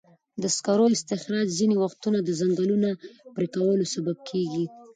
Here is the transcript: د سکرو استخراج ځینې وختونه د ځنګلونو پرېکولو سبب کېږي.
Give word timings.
د 0.41 0.43
سکرو 0.55 0.87
استخراج 0.95 1.47
ځینې 1.59 1.75
وختونه 1.83 2.19
د 2.23 2.29
ځنګلونو 2.39 2.89
پرېکولو 3.35 3.85
سبب 3.93 4.17
کېږي. 4.29 4.65